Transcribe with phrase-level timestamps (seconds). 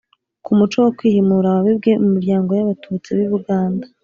[0.43, 3.85] ku muco wo kwihimura wabibwe mu miryango y'abatutsi b'i buganda